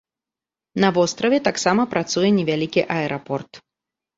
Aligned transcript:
На 0.83 0.89
востраве 0.95 1.39
таксама 1.49 1.81
працуе 1.93 2.29
невялікі 2.39 2.85
аэрапорт. 2.99 3.51